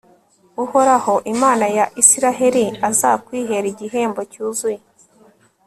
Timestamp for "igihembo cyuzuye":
3.73-4.79